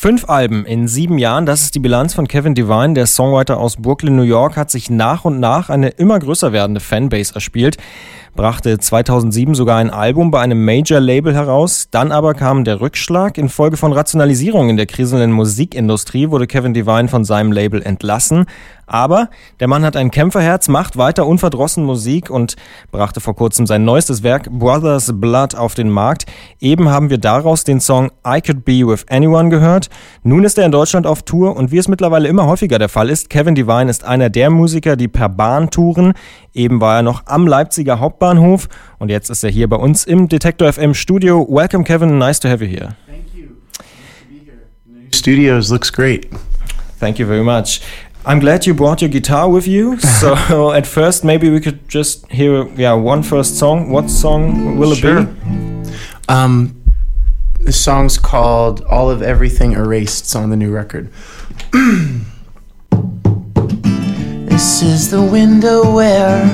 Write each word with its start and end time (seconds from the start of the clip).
Fünf 0.00 0.28
Alben 0.28 0.64
in 0.64 0.86
sieben 0.86 1.18
Jahren, 1.18 1.44
das 1.44 1.62
ist 1.62 1.74
die 1.74 1.80
Bilanz 1.80 2.14
von 2.14 2.28
Kevin 2.28 2.54
Devine. 2.54 2.94
Der 2.94 3.08
Songwriter 3.08 3.58
aus 3.58 3.74
Brooklyn, 3.74 4.14
New 4.14 4.22
York, 4.22 4.56
hat 4.56 4.70
sich 4.70 4.90
nach 4.90 5.24
und 5.24 5.40
nach 5.40 5.70
eine 5.70 5.88
immer 5.88 6.20
größer 6.20 6.52
werdende 6.52 6.78
Fanbase 6.78 7.34
erspielt 7.34 7.78
brachte 8.34 8.78
2007 8.78 9.54
sogar 9.54 9.78
ein 9.78 9.90
Album 9.90 10.30
bei 10.30 10.40
einem 10.40 10.64
Major-Label 10.64 11.34
heraus. 11.34 11.88
Dann 11.90 12.12
aber 12.12 12.34
kam 12.34 12.64
der 12.64 12.80
Rückschlag. 12.80 13.38
Infolge 13.38 13.76
von 13.76 13.92
Rationalisierung 13.92 14.68
in 14.68 14.76
der 14.76 14.86
kriselnden 14.86 15.32
Musikindustrie 15.32 16.30
wurde 16.30 16.46
Kevin 16.46 16.74
Devine 16.74 17.08
von 17.08 17.24
seinem 17.24 17.52
Label 17.52 17.82
entlassen. 17.82 18.46
Aber 18.88 19.28
der 19.60 19.68
Mann 19.68 19.84
hat 19.84 19.96
ein 19.96 20.10
Kämpferherz, 20.10 20.68
macht 20.68 20.96
weiter 20.96 21.26
unverdrossen 21.26 21.84
Musik 21.84 22.30
und 22.30 22.56
brachte 22.90 23.20
vor 23.20 23.36
kurzem 23.36 23.66
sein 23.66 23.84
neuestes 23.84 24.22
Werk 24.22 24.50
Brothers 24.50 25.12
Blood 25.14 25.54
auf 25.54 25.74
den 25.74 25.90
Markt. 25.90 26.24
Eben 26.58 26.88
haben 26.88 27.10
wir 27.10 27.18
daraus 27.18 27.64
den 27.64 27.80
Song 27.80 28.10
I 28.26 28.40
Could 28.40 28.64
Be 28.64 28.86
With 28.86 29.04
Anyone 29.10 29.50
gehört. 29.50 29.90
Nun 30.22 30.42
ist 30.42 30.56
er 30.56 30.64
in 30.64 30.72
Deutschland 30.72 31.06
auf 31.06 31.22
Tour 31.22 31.54
und 31.54 31.70
wie 31.70 31.76
es 31.76 31.86
mittlerweile 31.86 32.28
immer 32.28 32.46
häufiger 32.46 32.78
der 32.78 32.88
Fall 32.88 33.10
ist, 33.10 33.28
Kevin 33.28 33.54
Devine 33.54 33.90
ist 33.90 34.04
einer 34.04 34.30
der 34.30 34.48
Musiker, 34.48 34.96
die 34.96 35.08
per 35.08 35.28
Bahn 35.28 35.68
touren. 35.68 36.14
Eben 36.54 36.80
war 36.80 36.96
er 36.96 37.02
noch 37.02 37.24
am 37.26 37.46
Leipziger 37.46 38.00
Hauptbahnhof 38.22 38.68
und 38.98 39.10
jetzt 39.10 39.30
ist 39.30 39.44
er 39.44 39.50
hier 39.50 39.68
bei 39.68 39.76
uns 39.76 40.04
im 40.04 40.28
Detektor 40.28 40.72
FM 40.72 40.92
Studio. 40.92 41.46
Welcome 41.48 41.84
Kevin, 41.84 42.18
nice 42.18 42.40
to 42.40 42.48
have 42.48 42.64
you 42.64 42.68
here. 42.68 42.96
Thank 43.06 43.32
you. 43.32 43.50
Nice 44.86 45.02
here. 45.02 45.08
Studios 45.12 45.70
looks 45.70 45.92
great. 45.92 46.26
Thank 46.98 47.20
you 47.20 47.26
very 47.26 47.44
much. 47.44 47.80
I'm 48.26 48.40
glad 48.40 48.66
you 48.66 48.74
brought 48.74 49.00
your 49.00 49.08
guitar 49.10 49.48
with 49.48 49.68
you. 49.68 49.96
So 50.20 50.72
at 50.72 50.84
first, 50.86 51.24
maybe 51.24 51.48
we 51.48 51.60
could 51.60 51.88
just 51.88 52.26
hear, 52.30 52.66
yeah, 52.76 52.92
one 52.92 53.22
first 53.22 53.56
song. 53.56 53.90
What 53.92 54.10
song 54.10 54.76
will 54.78 54.90
it 54.92 54.98
Sure. 54.98 55.22
be? 55.22 55.28
Um, 56.28 56.74
the 57.60 57.72
song's 57.72 58.18
called 58.18 58.82
"All 58.90 59.10
of 59.10 59.22
Everything 59.22 59.72
Erased." 59.74 60.24
It's 60.24 60.34
on 60.34 60.50
the 60.50 60.56
new 60.56 60.72
record. 60.72 61.08
this 64.48 64.82
is 64.82 65.08
the 65.10 65.22
window 65.22 65.94
where 65.94 66.44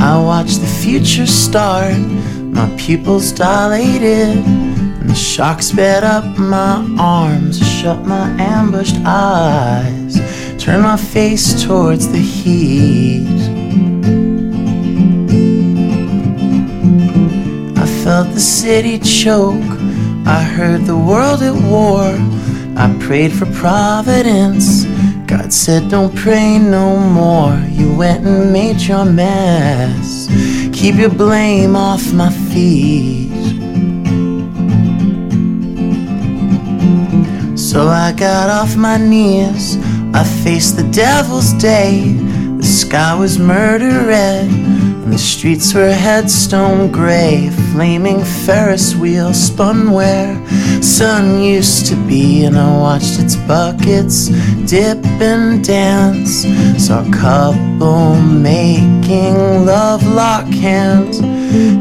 I 0.00 0.16
watch 0.22 0.56
the 0.56 0.66
future 0.66 1.26
start. 1.26 1.98
My 1.98 2.72
pupils 2.78 3.32
dilated, 3.32 4.38
and 4.38 5.10
the 5.10 5.14
shock 5.14 5.60
sped 5.60 6.04
up 6.04 6.38
my 6.38 6.86
arms. 6.98 7.58
Shut 7.58 8.06
my 8.06 8.30
ambushed 8.40 8.96
eyes. 9.04 10.20
Turn 10.56 10.82
my 10.82 10.96
face 10.96 11.64
towards 11.64 12.08
the 12.12 12.18
heat. 12.18 13.26
I 17.76 17.86
felt 18.04 18.32
the 18.34 18.40
city 18.40 18.98
choke. 19.00 19.70
I 20.26 20.42
heard 20.42 20.82
the 20.82 20.96
world 20.96 21.42
at 21.42 21.54
war. 21.54 22.14
I 22.76 22.96
prayed 23.00 23.32
for 23.32 23.46
providence. 23.46 24.87
God 25.28 25.52
said, 25.52 25.90
Don't 25.90 26.16
pray 26.16 26.58
no 26.58 26.96
more. 26.96 27.54
You 27.68 27.94
went 27.94 28.26
and 28.26 28.50
made 28.50 28.80
your 28.80 29.04
mess. 29.04 30.26
Keep 30.72 30.94
your 30.94 31.10
blame 31.10 31.76
off 31.76 32.14
my 32.14 32.32
feet. 32.32 33.28
So 37.58 37.88
I 37.88 38.12
got 38.12 38.48
off 38.48 38.74
my 38.74 38.96
knees. 38.96 39.76
I 40.14 40.24
faced 40.24 40.76
the 40.76 40.88
devil's 40.92 41.52
day. 41.52 42.14
The 42.56 42.64
sky 42.64 43.14
was 43.14 43.38
murder 43.38 44.06
red, 44.06 44.48
the 45.10 45.18
streets 45.18 45.74
were 45.74 45.92
headstone 45.92 46.90
gray. 46.90 47.50
Flaming 47.72 48.22
Ferris 48.24 48.94
wheel 48.94 49.32
spun 49.32 49.90
where 49.92 50.34
sun 50.82 51.40
used 51.40 51.86
to 51.86 51.96
be, 52.06 52.44
and 52.44 52.56
I 52.56 52.78
watched 52.78 53.18
its 53.18 53.36
buckets 53.36 54.28
dip 54.70 55.04
and 55.20 55.64
dance. 55.64 56.44
Saw 56.84 57.06
a 57.06 57.12
couple 57.12 58.16
making 58.20 59.64
love 59.64 60.06
lock 60.06 60.46
hands. 60.46 61.20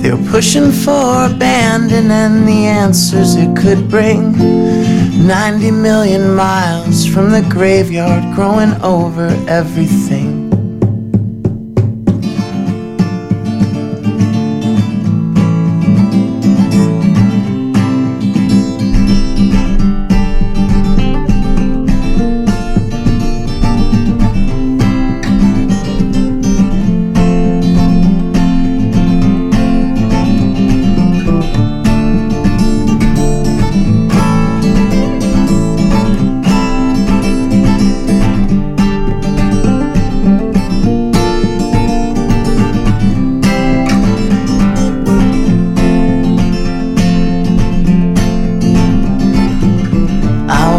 They 0.01 0.11
were 0.11 0.29
pushing 0.29 0.71
for 0.71 1.25
abandon 1.25 2.11
and 2.11 2.47
the 2.47 2.65
answers 2.65 3.35
it 3.35 3.55
could 3.57 3.89
bring. 3.89 4.31
90 5.27 5.71
million 5.71 6.35
miles 6.35 7.05
from 7.05 7.31
the 7.31 7.41
graveyard, 7.49 8.35
growing 8.35 8.73
over 8.81 9.27
everything. 9.47 10.46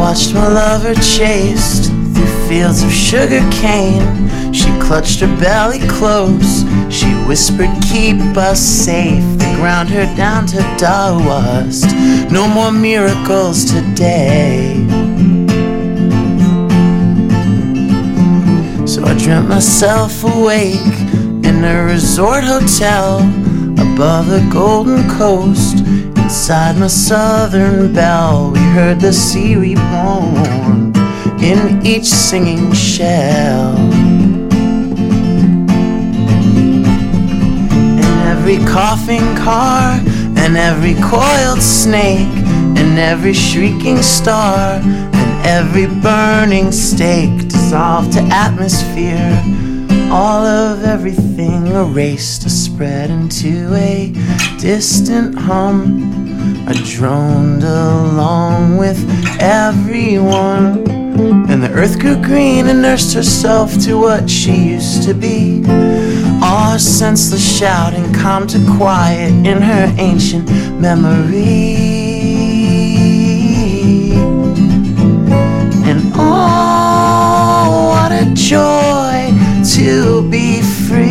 Watched 0.09 0.33
my 0.33 0.49
lover 0.49 0.95
chased 0.95 1.93
through 1.93 2.49
fields 2.49 2.83
of 2.83 2.91
sugar 2.91 3.47
cane. 3.51 4.55
She 4.55 4.71
clutched 4.81 5.21
her 5.21 5.37
belly 5.37 5.81
close. 5.87 6.65
She 6.89 7.13
whispered, 7.29 7.69
Keep 7.93 8.19
us 8.39 8.59
safe. 8.59 9.23
They 9.39 9.55
ground 9.57 9.91
her 9.91 10.07
down 10.17 10.47
to 10.47 10.57
dust. 10.79 11.85
No 12.33 12.49
more 12.49 12.73
miracles 12.73 13.67
today. 13.67 14.77
So 18.87 19.05
I 19.05 19.15
dreamt 19.19 19.51
myself 19.51 20.25
awake 20.25 20.97
in 21.45 21.63
a 21.63 21.85
resort 21.85 22.45
hotel 22.45 23.19
above 23.79 24.29
the 24.29 24.49
Golden 24.51 25.07
Coast. 25.19 25.85
Inside 26.29 26.77
my 26.77 26.89
southern 26.89 27.95
belle, 27.95 28.51
we 28.51 28.59
heard 28.59 29.01
the 29.01 29.15
sea 29.15 29.57
reborn 29.57 30.93
in 31.41 31.81
each 31.87 32.05
singing 32.05 32.71
shell. 32.75 33.75
In 37.97 38.05
every 38.29 38.59
coughing 38.67 39.25
car, 39.37 39.99
and 40.37 40.59
every 40.59 40.97
coiled 41.01 41.63
snake, 41.63 42.37
and 42.77 42.99
every 42.99 43.33
shrieking 43.33 44.03
star, 44.03 44.83
and 44.83 45.47
every 45.47 45.87
burning 45.87 46.71
stake 46.73 47.49
dissolved 47.49 48.13
to 48.13 48.21
atmosphere. 48.25 49.43
All 50.11 50.47
of 50.47 50.85
everything 50.85 51.67
erased 51.67 52.41
to 52.43 52.51
spread 52.51 53.11
into 53.11 53.75
a 53.75 54.11
distant 54.59 55.39
hum. 55.39 56.65
I 56.67 56.73
droned 56.87 57.63
along 57.63 58.79
with 58.79 58.99
everyone. 59.39 60.89
And 61.51 61.63
the 61.63 61.71
earth 61.73 61.99
grew 61.99 62.17
green 62.17 62.69
and 62.69 62.81
nursed 62.81 63.13
herself 63.13 63.77
to 63.85 63.99
what 63.99 64.31
she 64.31 64.71
used 64.71 65.03
to 65.03 65.13
be. 65.13 65.63
All 66.43 66.79
senseless 66.79 67.59
shouting 67.59 68.11
calmed 68.15 68.49
to 68.51 68.65
quiet 68.79 69.31
in 69.47 69.61
her 69.61 69.95
ancient 69.99 70.51
memory. 70.81 71.77
And 75.85 76.01
oh, 76.15 77.89
what 77.91 78.13
a 78.13 78.33
joy 78.35 78.88
to 79.89 80.21
be 80.29 80.61
free. 80.61 81.09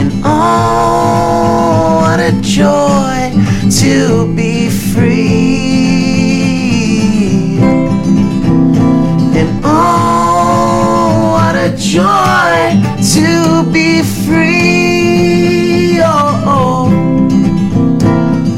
And 0.00 0.10
oh, 0.24 1.98
what 2.00 2.20
a 2.20 2.32
joy 2.40 3.34
to 3.80 3.94
be 4.34 4.70
free. 4.70 5.18
And 9.38 9.50
oh, 9.62 11.32
what 11.34 11.54
a 11.54 11.76
joy 11.76 12.80
to 13.12 13.30
be 13.70 14.02
free. 14.24 16.00
Oh, 16.00 16.44
oh. 16.56 16.88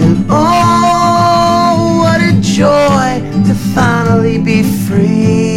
and 0.04 0.26
oh, 0.30 1.98
what 2.02 2.20
a 2.20 2.32
joy 2.40 3.20
to 3.48 3.54
finally 3.74 4.38
be 4.38 4.62
free. 4.62 5.47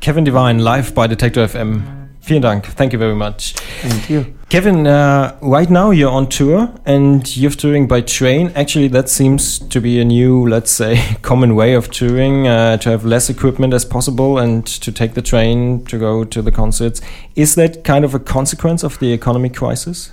Kevin 0.00 0.24
Devine 0.24 0.58
live 0.58 0.94
by 0.94 1.06
Detektor 1.06 1.46
FM. 1.46 1.82
Vielen 2.20 2.42
Dank. 2.42 2.66
Thank 2.66 2.92
you 2.92 2.98
very 2.98 3.14
much. 3.14 3.54
Thank 3.82 4.10
you. 4.10 4.34
Kevin, 4.48 4.86
uh, 4.86 5.36
right 5.40 5.70
now 5.70 5.90
you're 5.92 6.10
on 6.10 6.28
tour 6.28 6.68
and 6.84 7.36
you're 7.36 7.52
touring 7.52 7.86
by 7.86 8.00
train. 8.00 8.50
Actually, 8.56 8.88
that 8.88 9.08
seems 9.08 9.60
to 9.60 9.80
be 9.80 10.00
a 10.00 10.04
new, 10.04 10.48
let's 10.48 10.72
say, 10.72 11.16
common 11.22 11.54
way 11.54 11.74
of 11.74 11.90
touring 11.90 12.48
uh, 12.48 12.78
to 12.78 12.90
have 12.90 13.04
less 13.04 13.30
equipment 13.30 13.72
as 13.72 13.84
possible 13.84 14.38
and 14.38 14.66
to 14.66 14.90
take 14.90 15.14
the 15.14 15.22
train 15.22 15.84
to 15.86 15.98
go 15.98 16.24
to 16.24 16.42
the 16.42 16.50
concerts. 16.50 17.00
Is 17.36 17.54
that 17.54 17.84
kind 17.84 18.04
of 18.04 18.14
a 18.14 18.18
consequence 18.18 18.82
of 18.82 18.98
the 18.98 19.12
economic 19.12 19.54
crisis? 19.54 20.10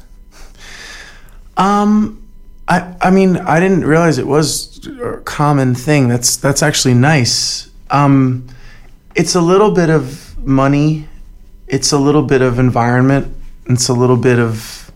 Um, 1.58 2.24
I 2.68 2.96
I 3.02 3.10
mean 3.12 3.38
I 3.38 3.60
didn't 3.60 3.86
realize 3.86 4.18
it 4.18 4.28
was 4.28 4.86
a 4.88 5.18
common 5.26 5.76
thing. 5.76 6.08
That's 6.08 6.38
that's 6.38 6.64
actually 6.64 6.94
nice. 6.94 7.70
Um, 7.94 8.48
it's 9.16 9.36
a 9.36 9.42
little 9.42 9.72
bit 9.72 9.92
of 9.92 10.36
money. 10.40 11.08
It's 11.68 11.92
a 11.92 11.98
little 11.98 12.24
bit 12.24 12.42
of 12.42 12.58
environment. 12.58 13.34
It's 13.68 13.88
a 13.88 13.94
little 13.94 14.18
bit 14.18 14.40
of 14.40 14.92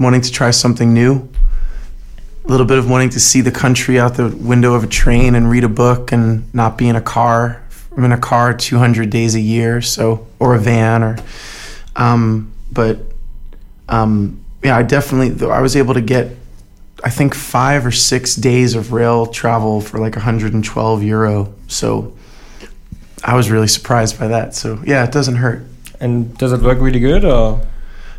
wanting 0.00 0.20
to 0.22 0.32
try 0.32 0.50
something 0.50 0.92
new. 0.92 1.28
A 2.44 2.48
little 2.48 2.66
bit 2.66 2.76
of 2.76 2.90
wanting 2.90 3.10
to 3.10 3.20
see 3.20 3.40
the 3.40 3.52
country 3.52 4.00
out 4.00 4.14
the 4.14 4.28
window 4.28 4.74
of 4.74 4.82
a 4.82 4.88
train 4.88 5.36
and 5.36 5.48
read 5.48 5.62
a 5.62 5.68
book 5.68 6.10
and 6.10 6.52
not 6.52 6.76
be 6.76 6.88
in 6.88 6.96
a 6.96 7.00
car. 7.00 7.62
I'm 7.96 8.04
in 8.04 8.10
a 8.10 8.18
car 8.18 8.52
200 8.52 9.08
days 9.08 9.36
a 9.36 9.40
year, 9.40 9.80
so 9.80 10.26
or 10.40 10.56
a 10.56 10.58
van 10.58 11.04
or, 11.04 11.16
um, 11.94 12.52
but, 12.72 12.98
um, 13.88 14.44
yeah, 14.64 14.76
I 14.76 14.82
definitely 14.82 15.48
I 15.48 15.60
was 15.60 15.76
able 15.76 15.94
to 15.94 16.00
get 16.00 16.36
I 17.04 17.10
think 17.10 17.34
five 17.34 17.86
or 17.86 17.92
six 17.92 18.34
days 18.34 18.74
of 18.74 18.92
rail 18.92 19.26
travel 19.26 19.80
for 19.80 19.98
like 19.98 20.16
112 20.16 21.02
euro. 21.02 21.54
So 21.68 22.14
I 23.24 23.34
was 23.34 23.50
really 23.50 23.68
surprised 23.68 24.18
by 24.18 24.28
that. 24.28 24.54
So 24.54 24.82
yeah, 24.84 25.04
it 25.04 25.12
doesn't 25.12 25.36
hurt. 25.36 25.62
And 26.00 26.36
does 26.36 26.52
it 26.52 26.60
work 26.60 26.78
really 26.78 27.00
good 27.00 27.24
or? 27.24 27.66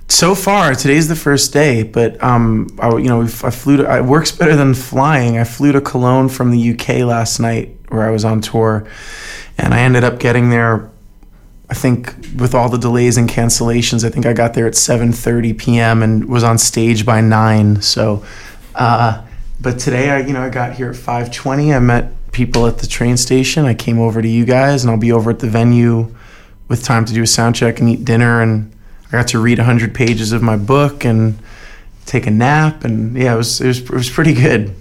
So 0.08 0.36
far, 0.36 0.76
today's 0.76 1.08
the 1.08 1.16
first 1.16 1.52
day, 1.52 1.82
but 1.82 2.22
um, 2.24 2.76
I, 2.80 2.90
you 2.98 3.10
know, 3.10 3.24
I 3.24 3.28
flew 3.28 3.78
to. 3.78 3.98
It 3.98 4.06
works 4.06 4.32
better 4.32 4.56
than 4.56 4.76
flying. 4.76 5.40
I 5.40 5.44
flew 5.44 5.72
to 5.72 5.82
Cologne 5.82 6.30
from 6.30 6.52
the 6.52 6.74
UK 6.74 7.00
last 7.00 7.40
night, 7.40 7.76
where 7.90 8.04
I 8.04 8.12
was 8.12 8.24
on 8.24 8.40
tour, 8.40 8.88
and 9.58 9.74
I 9.74 9.80
ended 9.80 10.04
up 10.04 10.20
getting 10.20 10.52
there. 10.52 10.92
I 11.72 11.74
think 11.74 12.14
with 12.38 12.54
all 12.54 12.70
the 12.70 12.78
delays 12.78 13.18
and 13.18 13.28
cancellations, 13.28 14.06
I 14.06 14.12
think 14.12 14.28
I 14.28 14.34
got 14.34 14.54
there 14.54 14.68
at 14.68 14.74
7:30 14.74 15.58
p.m. 15.58 16.04
and 16.04 16.26
was 16.26 16.44
on 16.44 16.60
stage 16.60 17.04
by 17.04 17.20
nine. 17.20 17.82
So 17.82 18.24
uh, 18.76 19.24
but 19.60 19.80
today, 19.80 20.10
I 20.10 20.20
you 20.20 20.34
know 20.34 20.42
I 20.42 20.50
got 20.50 20.74
here 20.74 20.90
at 20.90 20.96
5:20. 20.96 21.76
I 21.76 21.80
met 21.80 22.12
people 22.36 22.68
at 22.68 22.80
the 22.80 22.88
train 22.88 23.16
station. 23.16 23.64
I 23.64 23.74
came 23.74 23.98
over 23.98 24.22
to 24.22 24.28
you 24.28 24.44
guys, 24.44 24.84
and 24.84 24.92
I'll 24.92 25.00
be 25.00 25.14
over 25.14 25.32
at 25.32 25.40
the 25.40 25.50
venue 25.50 26.14
with 26.68 26.84
time 26.84 27.06
to 27.06 27.14
do 27.14 27.24
a 27.24 27.28
sound 27.28 27.56
check 27.56 27.80
and 27.80 27.90
eat 27.90 28.04
dinner. 28.04 28.42
And 28.42 28.76
I 29.08 29.12
got 29.12 29.30
to 29.30 29.40
read 29.40 29.58
100 29.58 29.96
pages 29.96 30.34
of 30.34 30.44
my 30.44 30.58
book 30.58 31.06
and 31.06 31.40
take 32.06 32.28
a 32.28 32.32
nap. 32.32 32.84
And 32.84 33.16
yeah, 33.16 33.34
it 33.34 33.38
was 33.38 33.62
it 33.62 33.68
was, 33.68 33.80
it 33.80 33.90
was 33.90 34.10
pretty 34.10 34.34
good. 34.34 34.76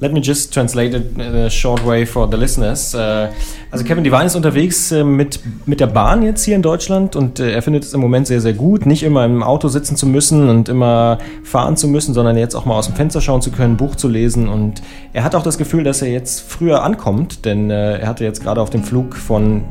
Let 0.00 0.12
me 0.12 0.20
just 0.22 0.54
translate 0.54 0.96
it 0.96 1.16
in 1.16 1.20
a 1.20 1.50
short 1.50 1.84
way 1.84 2.06
for 2.06 2.28
the 2.30 2.36
listeners. 2.36 2.94
Äh, 2.94 3.30
also 3.72 3.84
Kevin 3.84 4.04
Devine 4.04 4.26
ist 4.26 4.36
unterwegs 4.36 4.92
äh, 4.92 5.02
mit, 5.02 5.40
mit 5.66 5.80
der 5.80 5.88
Bahn 5.88 6.22
jetzt 6.22 6.44
hier 6.44 6.54
in 6.54 6.62
Deutschland 6.62 7.16
und 7.16 7.40
äh, 7.40 7.50
er 7.50 7.62
findet 7.62 7.82
es 7.82 7.94
im 7.94 8.00
Moment 8.00 8.28
sehr, 8.28 8.40
sehr 8.40 8.52
gut, 8.52 8.86
nicht 8.86 9.02
immer 9.02 9.24
im 9.24 9.42
Auto 9.42 9.66
sitzen 9.66 9.96
zu 9.96 10.06
müssen 10.06 10.48
und 10.48 10.68
immer 10.68 11.18
fahren 11.42 11.76
zu 11.76 11.88
müssen, 11.88 12.14
sondern 12.14 12.36
jetzt 12.36 12.54
auch 12.54 12.64
mal 12.64 12.76
aus 12.76 12.86
dem 12.86 12.94
Fenster 12.94 13.20
schauen 13.20 13.42
zu 13.42 13.50
können, 13.50 13.76
Buch 13.76 13.96
zu 13.96 14.06
lesen 14.06 14.48
und 14.48 14.82
er 15.12 15.24
hat 15.24 15.34
auch 15.34 15.42
das 15.42 15.58
Gefühl, 15.58 15.82
dass 15.82 16.00
er 16.00 16.12
jetzt 16.12 16.42
früher 16.42 16.84
ankommt, 16.84 17.44
denn 17.44 17.68
er 17.70 18.06
hatte 18.06 18.22
jetzt 18.22 18.40
gerade 18.40 18.60
auf 18.60 18.70
dem 18.70 18.84
Flug 18.84 19.16
von 19.16 19.64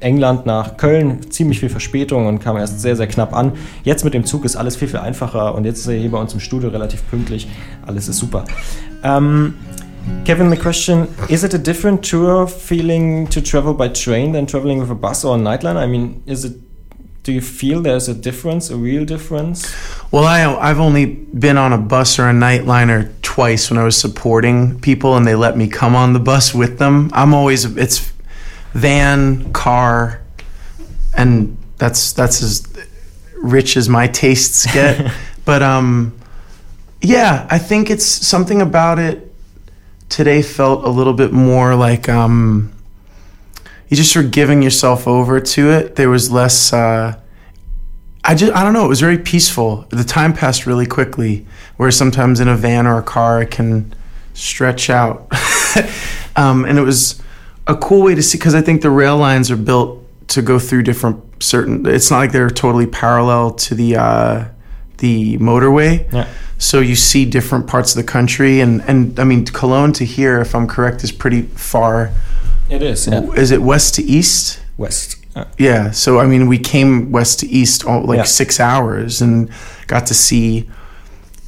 England 0.00 0.46
nach 0.46 0.76
Köln 0.76 1.30
ziemlich 1.30 1.60
viel 1.60 1.68
Verspätung 1.68 2.26
und 2.26 2.40
kam 2.40 2.56
erst 2.56 2.80
sehr, 2.80 2.96
sehr 2.96 3.06
knapp 3.06 3.34
an. 3.34 3.52
Jetzt 3.84 4.04
mit 4.04 4.14
dem 4.14 4.24
Zug 4.24 4.44
ist 4.44 4.56
alles 4.56 4.76
viel, 4.76 4.88
viel 4.88 5.00
einfacher 5.00 5.54
und 5.54 5.64
jetzt 5.64 5.80
ist 5.80 5.88
er 5.88 5.94
hier 5.94 6.10
bei 6.10 6.18
uns 6.18 6.34
im 6.34 6.40
Studio 6.40 6.70
relativ 6.70 7.08
pünktlich. 7.10 7.48
Alles 7.86 8.08
ist 8.08 8.18
super. 8.18 8.44
Um, 9.02 9.54
Kevin, 10.24 10.50
the 10.50 10.56
question 10.56 11.08
is 11.28 11.44
it 11.44 11.54
a 11.54 11.58
different 11.58 12.08
tour 12.08 12.46
feeling 12.46 13.28
to 13.28 13.40
travel 13.40 13.74
by 13.74 13.88
train 13.88 14.32
than 14.32 14.46
traveling 14.46 14.80
with 14.80 14.90
a 14.90 14.94
bus 14.94 15.24
or 15.24 15.36
a 15.36 15.38
nightliner? 15.38 15.82
I 15.82 15.86
mean, 15.86 16.22
is 16.26 16.44
it 16.44 16.54
do 17.28 17.32
you 17.34 17.42
feel 17.42 17.82
there's 17.82 18.08
a 18.08 18.14
difference, 18.14 18.70
a 18.70 18.76
real 18.76 19.04
difference? 19.04 19.70
Well, 20.10 20.24
I, 20.24 20.44
I've 20.46 20.80
only 20.80 21.04
been 21.04 21.58
on 21.58 21.74
a 21.74 21.78
bus 21.78 22.18
or 22.18 22.26
a 22.26 22.32
nightliner 22.32 23.10
twice 23.20 23.70
when 23.70 23.78
I 23.78 23.84
was 23.84 23.98
supporting 23.98 24.80
people 24.80 25.14
and 25.14 25.26
they 25.26 25.34
let 25.34 25.54
me 25.54 25.68
come 25.68 25.94
on 25.94 26.14
the 26.14 26.20
bus 26.20 26.54
with 26.54 26.78
them. 26.78 27.10
I'm 27.12 27.34
always, 27.34 27.66
it's 27.76 28.10
van, 28.72 29.52
car, 29.52 30.20
and 31.16 31.56
that's 31.76 32.12
that's 32.12 32.42
as 32.42 32.66
rich 33.36 33.76
as 33.76 33.88
my 33.88 34.06
tastes 34.06 34.72
get. 34.72 35.12
but 35.44 35.62
um, 35.62 36.18
yeah, 37.00 37.46
I 37.50 37.58
think 37.58 37.90
it's 37.90 38.04
something 38.04 38.60
about 38.60 38.98
it 38.98 39.28
today 40.08 40.42
felt 40.42 40.84
a 40.84 40.88
little 40.88 41.12
bit 41.12 41.32
more 41.32 41.74
like 41.74 42.08
um, 42.08 42.72
you 43.88 43.96
just 43.96 44.14
were 44.16 44.22
giving 44.22 44.62
yourself 44.62 45.06
over 45.06 45.40
to 45.40 45.70
it. 45.70 45.96
There 45.96 46.10
was 46.10 46.30
less. 46.30 46.72
Uh, 46.72 47.18
I 48.24 48.34
just 48.34 48.52
I 48.52 48.62
don't 48.62 48.72
know. 48.72 48.84
It 48.84 48.88
was 48.88 49.00
very 49.00 49.18
peaceful. 49.18 49.86
The 49.90 50.04
time 50.04 50.32
passed 50.34 50.66
really 50.66 50.86
quickly. 50.86 51.46
Whereas 51.76 51.96
sometimes 51.96 52.40
in 52.40 52.48
a 52.48 52.56
van 52.56 52.86
or 52.86 52.98
a 52.98 53.02
car, 53.02 53.42
it 53.42 53.50
can 53.50 53.94
stretch 54.34 54.90
out. 54.90 55.28
um, 56.36 56.64
and 56.64 56.78
it 56.78 56.82
was 56.82 57.22
a 57.68 57.76
cool 57.76 58.02
way 58.02 58.14
to 58.14 58.22
see 58.22 58.38
because 58.38 58.54
I 58.54 58.62
think 58.62 58.82
the 58.82 58.90
rail 58.90 59.16
lines 59.16 59.50
are 59.50 59.56
built 59.56 60.02
to 60.28 60.42
go 60.42 60.58
through 60.58 60.82
different 60.82 61.22
certain. 61.42 61.86
It's 61.86 62.10
not 62.10 62.18
like 62.18 62.32
they're 62.32 62.50
totally 62.50 62.86
parallel 62.86 63.52
to 63.52 63.74
the 63.74 63.96
uh, 63.96 64.44
the 64.98 65.38
motorway. 65.38 66.10
Yeah. 66.12 66.28
So 66.58 66.80
you 66.80 66.96
see 66.96 67.24
different 67.24 67.66
parts 67.68 67.94
of 67.94 68.04
the 68.04 68.10
country, 68.10 68.60
and 68.60 68.80
and 68.88 69.18
I 69.20 69.24
mean 69.24 69.44
Cologne 69.44 69.92
to 69.94 70.04
here, 70.04 70.40
if 70.40 70.54
I'm 70.54 70.66
correct, 70.66 71.04
is 71.04 71.12
pretty 71.12 71.42
far. 71.42 72.12
It 72.68 72.82
is. 72.82 73.06
Yeah. 73.06 73.22
Is 73.32 73.50
it 73.50 73.62
west 73.62 73.94
to 73.94 74.02
east? 74.02 74.60
West. 74.76 75.16
Uh, 75.36 75.44
yeah. 75.58 75.90
So 75.92 76.18
I 76.18 76.26
mean, 76.26 76.48
we 76.48 76.58
came 76.58 77.12
west 77.12 77.40
to 77.40 77.46
east 77.48 77.84
all, 77.84 78.02
like 78.02 78.18
Yeah. 78.18 78.24
six 78.24 78.58
hours 78.60 79.22
and 79.22 79.50
got 79.86 80.06
to 80.06 80.14
see 80.14 80.68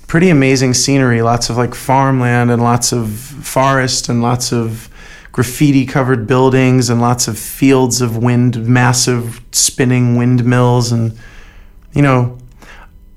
pretty 0.06 0.30
amazing 0.30 0.74
scenery. 0.74 1.22
Lots 1.22 1.50
of 1.50 1.56
like 1.56 1.74
farmland 1.74 2.50
and 2.50 2.62
lots 2.62 2.92
of 2.92 3.10
forest 3.10 4.08
and 4.08 4.22
lots 4.22 4.52
of 4.52 4.88
graffiti 5.32 5.86
covered 5.86 6.26
buildings 6.26 6.90
and 6.90 7.00
lots 7.00 7.28
of 7.28 7.38
fields 7.38 8.00
of 8.00 8.16
wind, 8.16 8.66
massive 8.66 9.40
spinning 9.52 10.16
windmills 10.16 10.92
and 10.92 11.12
you 11.92 12.02
know 12.02 12.36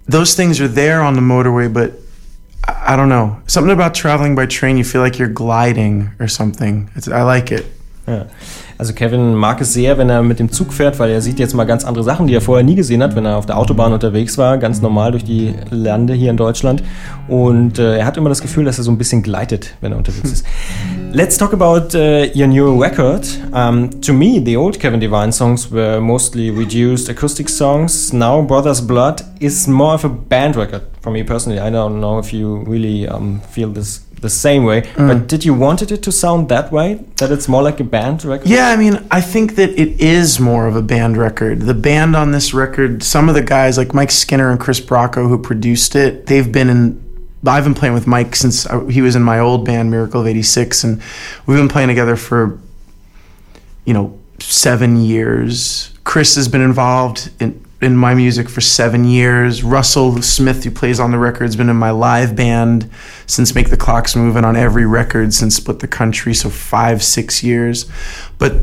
those 0.07 0.35
things 0.35 0.59
are 0.59 0.67
there 0.67 1.01
on 1.01 1.15
the 1.15 1.21
motorway, 1.21 1.71
but 1.71 1.93
I 2.67 2.95
don't 2.95 3.09
know. 3.09 3.37
Something 3.47 3.73
about 3.73 3.93
traveling 3.93 4.35
by 4.35 4.45
train, 4.45 4.77
you 4.77 4.83
feel 4.83 5.01
like 5.01 5.19
you're 5.19 5.33
gliding 5.33 6.11
or 6.19 6.27
something. 6.27 6.89
It's, 6.95 7.07
I 7.07 7.23
like 7.23 7.51
it. 7.51 7.65
Ja. 8.07 8.25
Also 8.77 8.93
Kevin 8.93 9.33
mag 9.35 9.61
es 9.61 9.73
sehr, 9.73 9.97
wenn 9.97 10.09
er 10.09 10.23
mit 10.23 10.39
dem 10.39 10.51
Zug 10.51 10.73
fährt, 10.73 10.99
weil 10.99 11.09
er 11.11 11.21
sieht 11.21 11.39
jetzt 11.39 11.53
mal 11.53 11.63
ganz 11.63 11.85
andere 11.85 12.03
Sachen, 12.03 12.27
die 12.27 12.33
er 12.33 12.41
vorher 12.41 12.63
nie 12.63 12.75
gesehen 12.75 13.01
hat, 13.01 13.15
wenn 13.15 13.25
er 13.25 13.37
auf 13.37 13.45
der 13.45 13.57
Autobahn 13.57 13.93
unterwegs 13.93 14.37
war, 14.37 14.57
ganz 14.57 14.81
normal 14.81 15.11
durch 15.11 15.23
die 15.23 15.53
Lande 15.69 16.13
hier 16.13 16.29
in 16.29 16.37
Deutschland. 16.37 16.83
Und 17.29 17.79
äh, 17.79 17.97
er 17.99 18.05
hat 18.05 18.17
immer 18.17 18.29
das 18.29 18.41
Gefühl, 18.41 18.65
dass 18.65 18.77
er 18.77 18.83
so 18.83 18.91
ein 18.91 18.97
bisschen 18.97 19.23
gleitet, 19.23 19.75
wenn 19.79 19.93
er 19.93 19.97
unterwegs 19.97 20.31
ist. 20.33 20.45
Let's 21.15 21.37
talk 21.37 21.53
about 21.53 21.93
uh, 21.93 22.29
your 22.33 22.47
new 22.47 22.81
record. 22.81 23.23
Um, 23.53 24.01
to 24.01 24.11
me, 24.11 24.39
the 24.39 24.55
old 24.55 24.79
Kevin 24.79 24.99
Devine 24.99 25.31
songs 25.31 25.69
were 25.69 26.01
mostly 26.01 26.49
reduced 26.49 27.07
acoustic 27.07 27.49
songs. 27.49 28.11
Now, 28.11 28.41
Brothers 28.41 28.81
Blood 28.81 29.21
is 29.39 29.67
more 29.67 29.93
of 29.93 30.03
a 30.03 30.09
band 30.09 30.55
record. 30.55 30.81
For 31.01 31.11
me 31.11 31.21
personally, 31.21 31.59
I 31.59 31.69
don't 31.69 32.01
know 32.01 32.17
if 32.17 32.33
you 32.33 32.63
really 32.63 33.07
um, 33.07 33.41
feel 33.41 33.69
this 33.69 33.99
the 34.23 34.29
same 34.29 34.63
way. 34.63 34.89
But 34.97 35.27
did 35.27 35.45
you 35.45 35.53
wanted 35.53 35.91
it 35.91 36.01
to 36.03 36.11
sound 36.11 36.49
that 36.49 36.71
way? 36.71 36.95
That 37.17 37.31
it's 37.31 37.47
more 37.47 37.61
like 37.61 37.79
a 37.79 37.83
band 37.83 38.23
record? 38.23 38.47
Yeah, 38.47 38.69
I 38.69 38.77
mean, 38.77 39.05
I 39.11 39.21
think 39.21 39.55
that 39.55 39.69
it 39.79 40.01
is 40.01 40.39
more 40.39 40.65
of 40.65 40.75
a 40.75 40.81
band 40.81 41.17
record. 41.17 41.59
The 41.61 41.75
band 41.75 42.15
on 42.15 42.31
this 42.31 42.53
record, 42.53 43.03
some 43.03 43.29
of 43.29 43.35
the 43.35 43.43
guys 43.43 43.77
like 43.77 43.93
Mike 43.93 44.11
Skinner 44.11 44.49
and 44.49 44.59
Chris 44.59 44.79
Bracco 44.79 45.27
who 45.27 45.37
produced 45.37 45.95
it, 45.95 46.25
they've 46.25 46.51
been 46.51 46.69
in. 46.69 47.03
I've 47.45 47.63
been 47.63 47.73
playing 47.73 47.93
with 47.93 48.07
Mike 48.07 48.35
since 48.35 48.65
I- 48.67 48.83
he 48.89 49.01
was 49.01 49.15
in 49.15 49.23
my 49.23 49.39
old 49.39 49.65
band, 49.65 49.91
Miracle 49.91 50.21
of 50.21 50.27
'86, 50.27 50.83
and 50.83 51.01
we've 51.45 51.57
been 51.57 51.67
playing 51.67 51.89
together 51.89 52.15
for, 52.15 52.57
you 53.85 53.93
know, 53.93 54.17
seven 54.39 54.97
years. 54.97 55.91
Chris 56.03 56.35
has 56.35 56.47
been 56.47 56.61
involved 56.61 57.29
in 57.39 57.59
in 57.81 57.97
my 57.97 58.13
music 58.15 58.47
for 58.47 58.61
seven 58.61 59.03
years. 59.03 59.61
Russell 59.61 60.21
Smith, 60.21 60.63
who 60.63 60.71
plays 60.71 61.01
on 61.01 61.11
the 61.11 61.17
record, 61.17 61.43
has 61.43 61.57
been 61.57 61.67
in 61.69 61.75
my 61.75 61.91
live 61.91 62.33
band 62.33 62.89
since 63.25 63.53
Make 63.53 63.71
the 63.71 63.75
Clocks 63.75 64.15
Move 64.15 64.37
and 64.37 64.45
on 64.45 64.55
every 64.55 64.85
record 64.85 65.33
since 65.33 65.57
Split 65.57 65.79
the 65.79 65.87
Country, 65.87 66.33
so 66.33 66.49
five, 66.49 67.03
six 67.03 67.43
years. 67.43 67.85
But 68.37 68.53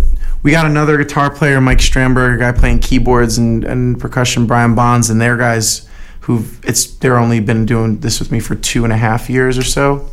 we 0.43 0.53
got 0.53 0.65
another 0.65 0.97
guitar 0.97 1.29
player, 1.29 1.61
Mike 1.61 1.81
Strandberg, 1.81 2.37
a 2.37 2.39
guy 2.39 2.53
playing 2.53 2.79
keyboards 2.79 3.37
and, 3.37 3.63
and 3.63 4.01
percussion, 4.01 4.47
Brian 4.47 4.75
Bonz, 4.75 5.11
and 5.11 5.21
they're 5.21 5.37
guys 5.37 5.87
who've 6.31 6.65
it's 6.65 6.87
they're 6.87 7.19
only 7.19 7.41
been 7.41 7.67
doing 7.67 8.01
this 8.01 8.21
with 8.21 8.31
me 8.31 8.39
for 8.39 8.55
two 8.55 8.85
and 8.85 8.93
a 8.93 8.97
half 8.97 9.29
years 9.29 9.59
or 9.59 9.65
so. 9.65 10.09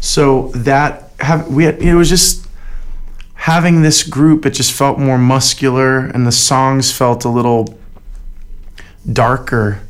So 0.00 0.48
that 0.48 1.12
have 1.20 1.48
we 1.48 1.64
had, 1.64 1.80
it 1.80 1.94
was 1.94 2.08
just 2.08 2.46
having 3.34 3.82
this 3.82 4.02
group, 4.02 4.44
it 4.44 4.50
just 4.50 4.72
felt 4.72 4.98
more 4.98 5.18
muscular, 5.18 6.00
and 6.00 6.26
the 6.26 6.32
songs 6.32 6.92
felt 6.92 7.24
a 7.24 7.28
little 7.28 7.78
darker 9.10 9.80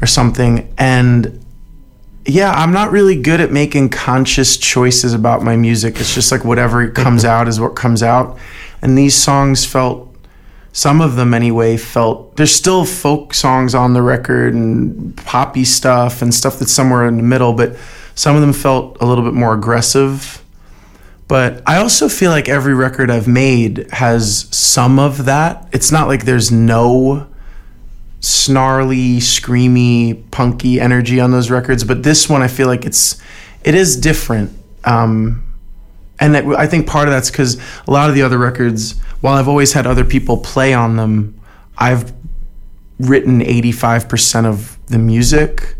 or 0.00 0.06
something. 0.06 0.72
And 0.76 1.44
yeah, 2.26 2.52
I'm 2.52 2.72
not 2.72 2.90
really 2.90 3.20
good 3.20 3.40
at 3.40 3.52
making 3.52 3.90
conscious 3.90 4.56
choices 4.56 5.14
about 5.14 5.42
my 5.42 5.56
music. 5.56 6.00
It's 6.00 6.14
just 6.14 6.32
like 6.32 6.44
whatever 6.44 6.90
comes 6.90 7.24
out 7.34 7.46
is 7.46 7.60
what 7.60 7.76
comes 7.76 8.02
out. 8.02 8.36
And 8.82 8.98
these 8.98 9.14
songs 9.14 9.64
felt, 9.64 10.07
some 10.78 11.00
of 11.00 11.16
them 11.16 11.34
anyway, 11.34 11.76
felt, 11.76 12.36
there's 12.36 12.54
still 12.54 12.84
folk 12.84 13.34
songs 13.34 13.74
on 13.74 13.94
the 13.94 14.00
record 14.00 14.54
and 14.54 15.16
poppy 15.16 15.64
stuff 15.64 16.22
and 16.22 16.32
stuff 16.32 16.60
that's 16.60 16.70
somewhere 16.70 17.04
in 17.04 17.16
the 17.16 17.22
middle, 17.24 17.52
but 17.52 17.74
some 18.14 18.36
of 18.36 18.42
them 18.42 18.52
felt 18.52 18.96
a 19.00 19.04
little 19.04 19.24
bit 19.24 19.34
more 19.34 19.54
aggressive. 19.54 20.40
But 21.26 21.64
I 21.66 21.78
also 21.78 22.08
feel 22.08 22.30
like 22.30 22.48
every 22.48 22.74
record 22.74 23.10
I've 23.10 23.26
made 23.26 23.90
has 23.90 24.46
some 24.56 25.00
of 25.00 25.24
that. 25.24 25.68
It's 25.72 25.90
not 25.90 26.06
like 26.06 26.26
there's 26.26 26.52
no 26.52 27.26
snarly, 28.20 29.16
screamy, 29.16 30.30
punky 30.30 30.78
energy 30.78 31.18
on 31.18 31.32
those 31.32 31.50
records, 31.50 31.82
but 31.82 32.04
this 32.04 32.28
one 32.28 32.40
I 32.40 32.46
feel 32.46 32.68
like 32.68 32.86
it's 32.86 33.20
it 33.64 33.74
is 33.74 33.96
different. 33.96 34.56
Um, 34.84 35.42
and 36.20 36.34
that, 36.34 36.46
I 36.46 36.66
think 36.66 36.86
part 36.86 37.08
of 37.08 37.12
that's 37.14 37.30
because 37.30 37.60
a 37.86 37.90
lot 37.90 38.08
of 38.08 38.14
the 38.14 38.22
other 38.22 38.38
records, 38.38 38.98
while 39.20 39.34
I've 39.34 39.48
always 39.48 39.72
had 39.72 39.86
other 39.86 40.04
people 40.04 40.38
play 40.38 40.74
on 40.74 40.96
them, 40.96 41.38
I've 41.76 42.12
written 42.98 43.40
85% 43.40 44.44
of 44.44 44.78
the 44.86 44.98
music. 44.98 45.76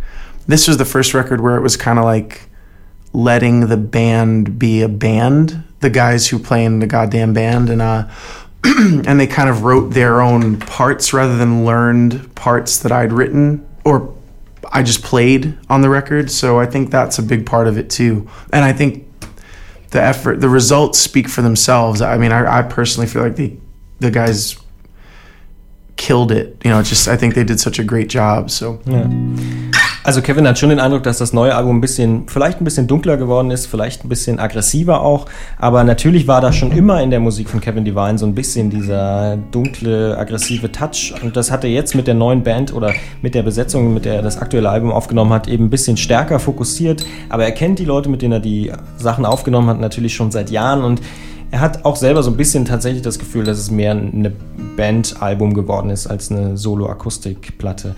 This 0.46 0.68
was 0.68 0.76
the 0.76 0.84
first 0.84 1.14
record 1.14 1.40
where 1.40 1.56
it 1.56 1.62
was 1.62 1.76
kind 1.76 1.98
of 1.98 2.04
like 2.04 2.48
letting 3.12 3.66
the 3.66 3.76
band 3.76 4.58
be 4.58 4.82
a 4.82 4.88
band, 4.88 5.64
the 5.80 5.90
guys 5.90 6.28
who 6.28 6.38
play 6.38 6.64
in 6.64 6.78
the 6.78 6.86
goddamn 6.86 7.32
band, 7.32 7.68
and 7.70 7.82
uh, 7.82 8.08
and 8.64 9.18
they 9.18 9.26
kind 9.26 9.48
of 9.48 9.62
wrote 9.62 9.90
their 9.90 10.20
own 10.20 10.58
parts 10.58 11.12
rather 11.12 11.36
than 11.36 11.64
learned 11.64 12.34
parts 12.34 12.78
that 12.78 12.92
I'd 12.92 13.12
written 13.12 13.66
or 13.84 14.14
I 14.70 14.82
just 14.82 15.02
played 15.02 15.56
on 15.70 15.80
the 15.80 15.88
record. 15.88 16.30
So 16.30 16.58
I 16.58 16.66
think 16.66 16.90
that's 16.90 17.18
a 17.18 17.22
big 17.22 17.46
part 17.46 17.66
of 17.66 17.78
it 17.78 17.88
too. 17.88 18.28
And 18.52 18.64
I 18.64 18.72
think 18.72 19.07
the 19.90 20.02
effort, 20.02 20.40
the 20.40 20.48
results 20.48 20.98
speak 20.98 21.28
for 21.28 21.42
themselves. 21.42 22.00
I 22.00 22.18
mean, 22.18 22.32
I, 22.32 22.58
I 22.58 22.62
personally 22.62 23.08
feel 23.08 23.22
like 23.22 23.36
the 23.36 23.56
the 24.00 24.10
guys 24.10 24.56
killed 25.96 26.30
it. 26.32 26.60
You 26.64 26.70
know, 26.70 26.82
just 26.82 27.08
I 27.08 27.16
think 27.16 27.34
they 27.34 27.44
did 27.44 27.60
such 27.60 27.78
a 27.78 27.84
great 27.84 28.08
job. 28.08 28.50
So. 28.50 28.80
Ja. 28.86 29.04
Also 30.08 30.22
Kevin 30.22 30.48
hat 30.48 30.58
schon 30.58 30.70
den 30.70 30.80
Eindruck, 30.80 31.02
dass 31.02 31.18
das 31.18 31.34
neue 31.34 31.54
Album 31.54 31.76
ein 31.76 31.80
bisschen, 31.82 32.22
vielleicht 32.28 32.62
ein 32.62 32.64
bisschen 32.64 32.86
dunkler 32.86 33.18
geworden 33.18 33.50
ist, 33.50 33.66
vielleicht 33.66 34.06
ein 34.06 34.08
bisschen 34.08 34.38
aggressiver 34.38 35.02
auch, 35.02 35.26
aber 35.58 35.84
natürlich 35.84 36.26
war 36.26 36.40
da 36.40 36.50
schon 36.50 36.72
immer 36.72 37.02
in 37.02 37.10
der 37.10 37.20
Musik 37.20 37.50
von 37.50 37.60
Kevin 37.60 37.84
Divine 37.84 38.16
so 38.16 38.24
ein 38.24 38.34
bisschen 38.34 38.70
dieser 38.70 39.36
dunkle, 39.50 40.16
aggressive 40.16 40.72
Touch. 40.72 41.12
Und 41.22 41.36
das 41.36 41.50
hat 41.50 41.62
er 41.62 41.68
jetzt 41.68 41.94
mit 41.94 42.06
der 42.06 42.14
neuen 42.14 42.42
Band 42.42 42.72
oder 42.72 42.94
mit 43.20 43.34
der 43.34 43.42
Besetzung, 43.42 43.92
mit 43.92 44.06
der 44.06 44.14
er 44.14 44.22
das 44.22 44.38
aktuelle 44.38 44.70
Album 44.70 44.92
aufgenommen 44.92 45.34
hat, 45.34 45.46
eben 45.46 45.64
ein 45.64 45.70
bisschen 45.70 45.98
stärker 45.98 46.38
fokussiert, 46.38 47.04
aber 47.28 47.44
er 47.44 47.52
kennt 47.52 47.78
die 47.78 47.84
Leute, 47.84 48.08
mit 48.08 48.22
denen 48.22 48.32
er 48.32 48.40
die 48.40 48.72
Sachen 48.96 49.26
aufgenommen 49.26 49.68
hat, 49.68 49.78
natürlich 49.78 50.14
schon 50.14 50.30
seit 50.30 50.48
Jahren. 50.48 50.84
Und 50.84 51.02
er 51.50 51.60
hat 51.60 51.84
auch 51.84 51.96
selber 51.96 52.22
so 52.22 52.30
ein 52.30 52.38
bisschen 52.38 52.64
tatsächlich 52.64 53.02
das 53.02 53.18
Gefühl, 53.18 53.44
dass 53.44 53.58
es 53.58 53.70
mehr 53.70 53.90
eine 53.90 54.32
Bandalbum 54.74 55.52
geworden 55.52 55.90
ist 55.90 56.06
als 56.06 56.30
eine 56.30 56.56
Solo-Akustikplatte. 56.56 57.94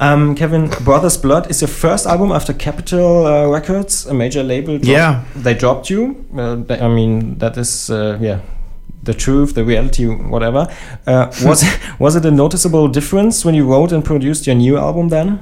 Um, 0.00 0.34
Kevin, 0.34 0.68
Brothers 0.82 1.18
Blood 1.18 1.50
is 1.50 1.60
your 1.60 1.68
first 1.68 2.06
album 2.06 2.32
after 2.32 2.54
Capitol 2.54 3.26
uh, 3.26 3.46
Records, 3.48 4.06
a 4.06 4.14
major 4.14 4.42
label. 4.42 4.78
Dropped, 4.78 4.86
Yeah. 4.88 5.24
they 5.36 5.52
dropped 5.52 5.90
you. 5.90 6.24
Uh, 6.34 6.56
I 6.70 6.88
mean, 6.88 7.36
that 7.38 7.58
is 7.58 7.90
uh, 7.90 8.16
yeah, 8.18 8.40
the 9.02 9.12
truth, 9.12 9.54
the 9.54 9.62
reality, 9.62 10.06
whatever. 10.06 10.68
Uh, 11.06 11.30
was 11.44 11.64
was 11.98 12.16
it 12.16 12.24
a 12.24 12.30
noticeable 12.30 12.88
difference 12.88 13.44
when 13.44 13.54
you 13.54 13.66
wrote 13.70 13.92
and 13.92 14.02
produced 14.02 14.46
your 14.46 14.56
new 14.56 14.78
album 14.78 15.08
then? 15.10 15.38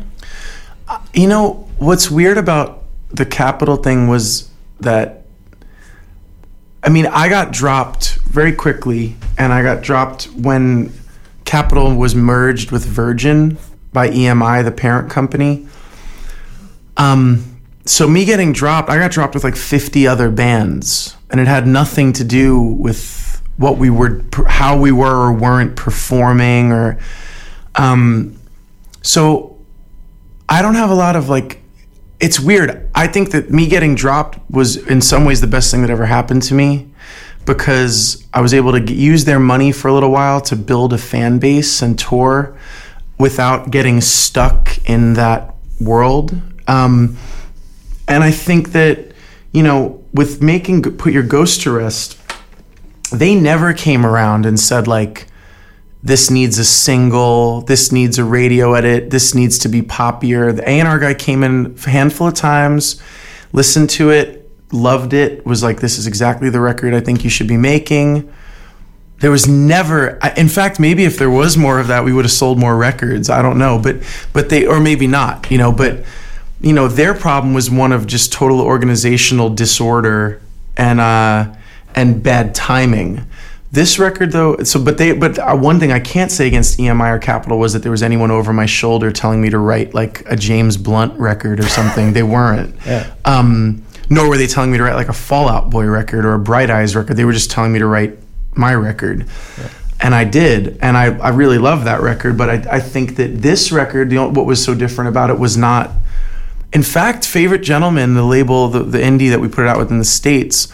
You 1.14 1.28
know, 1.28 1.68
what's 1.78 2.10
weird 2.10 2.36
about 2.38 2.82
the 3.10 3.24
Capitol 3.26 3.76
thing 3.76 4.08
was 4.08 4.50
that, 4.80 5.22
I 6.82 6.88
mean, 6.88 7.06
I 7.06 7.28
got 7.28 7.52
dropped 7.52 8.16
very 8.24 8.52
quickly, 8.52 9.14
and 9.38 9.52
I 9.52 9.62
got 9.62 9.82
dropped 9.84 10.24
when 10.34 10.92
Capitol 11.44 11.94
was 11.94 12.14
merged 12.14 12.72
with 12.72 12.84
Virgin 12.84 13.56
by 13.92 14.10
EMI, 14.10 14.64
the 14.64 14.72
parent 14.72 15.10
company. 15.10 15.66
Um, 16.96 17.60
so 17.84 18.06
me 18.06 18.24
getting 18.24 18.52
dropped, 18.52 18.90
I 18.90 18.98
got 18.98 19.10
dropped 19.10 19.34
with 19.34 19.44
like 19.44 19.56
50 19.56 20.06
other 20.06 20.30
bands, 20.30 21.16
and 21.30 21.40
it 21.40 21.46
had 21.46 21.66
nothing 21.66 22.12
to 22.14 22.24
do 22.24 22.60
with 22.60 23.42
what 23.56 23.78
we 23.78 23.90
were, 23.90 24.22
how 24.46 24.78
we 24.78 24.92
were 24.92 25.28
or 25.28 25.32
weren't 25.32 25.76
performing, 25.76 26.70
or 26.70 26.98
um, 27.76 28.38
so 29.02 29.58
I 30.48 30.60
don't 30.60 30.74
have 30.74 30.90
a 30.90 30.94
lot 30.94 31.16
of 31.16 31.28
like. 31.28 31.62
It's 32.20 32.40
weird. 32.40 32.90
I 32.96 33.06
think 33.06 33.30
that 33.30 33.50
me 33.50 33.68
getting 33.68 33.94
dropped 33.94 34.38
was 34.50 34.76
in 34.76 35.00
some 35.00 35.24
ways 35.24 35.40
the 35.40 35.46
best 35.46 35.70
thing 35.70 35.82
that 35.82 35.90
ever 35.90 36.04
happened 36.04 36.42
to 36.44 36.54
me 36.54 36.90
because 37.46 38.26
I 38.34 38.40
was 38.40 38.52
able 38.52 38.72
to 38.72 38.92
use 38.92 39.24
their 39.24 39.38
money 39.38 39.70
for 39.70 39.86
a 39.86 39.92
little 39.94 40.10
while 40.10 40.40
to 40.42 40.56
build 40.56 40.92
a 40.92 40.98
fan 40.98 41.38
base 41.38 41.80
and 41.80 41.96
tour 41.96 42.57
without 43.18 43.70
getting 43.70 44.00
stuck 44.00 44.78
in 44.88 45.14
that 45.14 45.54
world. 45.80 46.40
Um, 46.66 47.16
and 48.06 48.22
I 48.22 48.30
think 48.30 48.72
that, 48.72 49.12
you 49.52 49.62
know, 49.62 50.02
with 50.12 50.42
making 50.42 50.82
Put 50.82 51.12
Your 51.12 51.22
Ghost 51.22 51.62
to 51.62 51.72
Rest, 51.72 52.18
they 53.12 53.34
never 53.34 53.72
came 53.72 54.04
around 54.04 54.46
and 54.46 54.58
said, 54.58 54.86
like, 54.86 55.26
this 56.02 56.30
needs 56.30 56.58
a 56.58 56.64
single, 56.64 57.62
this 57.62 57.90
needs 57.90 58.18
a 58.18 58.24
radio 58.24 58.74
edit, 58.74 59.10
this 59.10 59.34
needs 59.34 59.58
to 59.58 59.68
be 59.68 59.82
poppier. 59.82 60.54
The 60.54 60.68
A&R 60.68 60.98
guy 60.98 61.14
came 61.14 61.42
in 61.42 61.76
a 61.84 61.90
handful 61.90 62.28
of 62.28 62.34
times, 62.34 63.02
listened 63.52 63.90
to 63.90 64.10
it, 64.10 64.48
loved 64.72 65.12
it, 65.12 65.44
was 65.44 65.62
like, 65.62 65.80
this 65.80 65.98
is 65.98 66.06
exactly 66.06 66.50
the 66.50 66.60
record 66.60 66.94
I 66.94 67.00
think 67.00 67.24
you 67.24 67.30
should 67.30 67.48
be 67.48 67.56
making. 67.56 68.32
There 69.20 69.30
was 69.32 69.48
never, 69.48 70.18
in 70.36 70.48
fact, 70.48 70.78
maybe 70.78 71.04
if 71.04 71.18
there 71.18 71.30
was 71.30 71.56
more 71.56 71.80
of 71.80 71.88
that, 71.88 72.04
we 72.04 72.12
would 72.12 72.24
have 72.24 72.32
sold 72.32 72.58
more 72.58 72.76
records. 72.76 73.28
I 73.28 73.42
don't 73.42 73.58
know, 73.58 73.78
but 73.78 73.96
but 74.32 74.48
they, 74.48 74.64
or 74.64 74.78
maybe 74.80 75.06
not, 75.06 75.50
you 75.50 75.58
know. 75.58 75.72
But 75.72 76.04
you 76.60 76.72
know, 76.72 76.86
their 76.88 77.14
problem 77.14 77.52
was 77.52 77.70
one 77.70 77.92
of 77.92 78.06
just 78.06 78.32
total 78.32 78.60
organizational 78.60 79.50
disorder 79.50 80.40
and 80.76 81.00
uh, 81.00 81.52
and 81.94 82.22
bad 82.22 82.54
timing. 82.54 83.26
This 83.70 83.98
record, 83.98 84.32
though, 84.32 84.56
so 84.62 84.82
but 84.82 84.96
they, 84.96 85.12
but 85.12 85.38
uh, 85.38 85.54
one 85.54 85.78
thing 85.78 85.92
I 85.92 86.00
can't 86.00 86.32
say 86.32 86.46
against 86.46 86.78
EMI 86.78 87.16
or 87.16 87.18
Capitol 87.18 87.58
was 87.58 87.74
that 87.74 87.82
there 87.82 87.92
was 87.92 88.02
anyone 88.02 88.30
over 88.30 88.52
my 88.52 88.64
shoulder 88.64 89.12
telling 89.12 89.42
me 89.42 89.50
to 89.50 89.58
write 89.58 89.92
like 89.92 90.22
a 90.26 90.36
James 90.36 90.78
Blunt 90.78 91.18
record 91.20 91.60
or 91.60 91.68
something. 91.68 92.12
they 92.12 92.22
weren't. 92.22 92.74
Yeah. 92.86 93.12
Um, 93.26 93.84
nor 94.08 94.28
were 94.30 94.38
they 94.38 94.46
telling 94.46 94.70
me 94.70 94.78
to 94.78 94.84
write 94.84 94.94
like 94.94 95.10
a 95.10 95.12
Fall 95.12 95.48
Out 95.50 95.68
Boy 95.68 95.84
record 95.84 96.24
or 96.24 96.32
a 96.32 96.38
Bright 96.38 96.70
Eyes 96.70 96.96
record. 96.96 97.18
They 97.18 97.26
were 97.26 97.34
just 97.34 97.50
telling 97.50 97.72
me 97.72 97.78
to 97.80 97.86
write 97.86 98.18
my 98.58 98.74
record. 98.74 99.26
And 100.00 100.14
I 100.14 100.24
did, 100.24 100.78
and 100.80 100.96
I, 100.96 101.16
I 101.18 101.30
really 101.30 101.58
love 101.58 101.84
that 101.84 102.00
record. 102.00 102.36
But 102.36 102.50
I, 102.50 102.76
I 102.76 102.80
think 102.80 103.16
that 103.16 103.42
this 103.42 103.72
record, 103.72 104.12
you 104.12 104.18
know, 104.18 104.28
what 104.28 104.46
was 104.46 104.62
so 104.62 104.74
different 104.74 105.08
about 105.08 105.30
it 105.30 105.38
was 105.38 105.56
not. 105.56 105.90
In 106.72 106.82
fact, 106.82 107.26
Favorite 107.26 107.62
Gentlemen, 107.62 108.14
the 108.14 108.22
label, 108.22 108.68
the, 108.68 108.82
the 108.82 108.98
indie 108.98 109.30
that 109.30 109.40
we 109.40 109.48
put 109.48 109.64
it 109.64 109.68
out 109.68 109.78
with 109.78 109.90
in 109.90 109.98
the 109.98 110.04
States, 110.04 110.72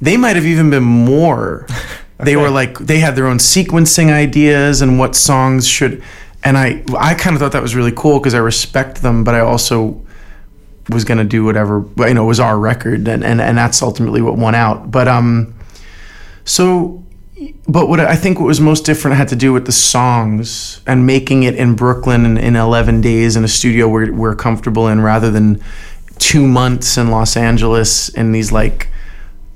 they 0.00 0.16
might 0.16 0.36
have 0.36 0.46
even 0.46 0.70
been 0.70 0.82
more. 0.82 1.66
They 2.22 2.36
were 2.36 2.50
like, 2.50 2.78
they 2.78 2.98
had 2.98 3.16
their 3.16 3.26
own 3.26 3.38
sequencing 3.38 4.12
ideas 4.12 4.82
and 4.82 4.98
what 4.98 5.16
songs 5.16 5.66
should. 5.66 6.02
And 6.44 6.58
I, 6.58 6.84
I 6.98 7.14
kind 7.14 7.34
of 7.34 7.40
thought 7.40 7.52
that 7.52 7.62
was 7.62 7.74
really 7.74 7.92
cool 7.92 8.18
because 8.18 8.34
I 8.34 8.40
respect 8.40 9.00
them, 9.00 9.24
but 9.24 9.34
I 9.34 9.40
also 9.40 10.04
was 10.90 11.04
going 11.04 11.16
to 11.16 11.24
do 11.24 11.44
whatever, 11.44 11.82
you 11.96 12.12
know, 12.12 12.24
it 12.24 12.28
was 12.28 12.38
our 12.38 12.58
record. 12.58 13.08
And, 13.08 13.24
and, 13.24 13.40
and 13.40 13.56
that's 13.56 13.80
ultimately 13.80 14.20
what 14.20 14.36
won 14.36 14.54
out. 14.54 14.90
But, 14.90 15.08
um, 15.08 15.54
so 16.44 17.02
but 17.68 17.88
what 17.88 18.00
I 18.00 18.16
think 18.16 18.38
what 18.38 18.46
was 18.46 18.60
most 18.60 18.84
different 18.84 19.16
had 19.16 19.28
to 19.28 19.36
do 19.36 19.52
with 19.52 19.66
the 19.66 19.72
songs 19.72 20.80
and 20.86 21.06
making 21.06 21.42
it 21.44 21.54
in 21.54 21.74
Brooklyn 21.74 22.24
in, 22.24 22.36
in 22.38 22.56
11 22.56 23.00
days 23.00 23.36
in 23.36 23.44
a 23.44 23.48
studio 23.48 23.88
we're, 23.88 24.12
we're 24.12 24.34
comfortable 24.34 24.88
in 24.88 25.00
rather 25.00 25.30
than 25.30 25.62
two 26.18 26.46
months 26.46 26.98
in 26.98 27.10
Los 27.10 27.36
Angeles 27.36 28.08
in 28.10 28.32
these 28.32 28.52
like 28.52 28.88